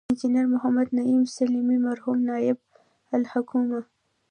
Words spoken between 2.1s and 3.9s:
نایب الحکومه